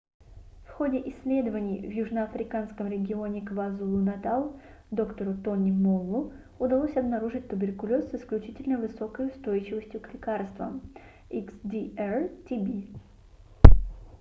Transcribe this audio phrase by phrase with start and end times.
[0.67, 8.09] в ходе исследований в южноафриканском регионе квазулу-натал доктору тони моллу tony moll удалось обнаружить туберкулез
[8.09, 10.81] с исключительно высокой устойчивостью к лекарствам
[11.29, 12.95] xdr-tb